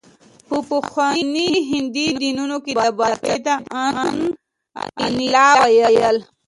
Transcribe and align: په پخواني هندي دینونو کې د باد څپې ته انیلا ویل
په 0.47 0.57
پخواني 0.69 1.49
هندي 1.71 2.07
دینونو 2.21 2.57
کې 2.65 2.73
د 2.83 2.85
باد 2.97 3.13
څپې 3.21 3.35
ته 3.45 3.53
انیلا 5.05 5.47
ویل 5.61 6.17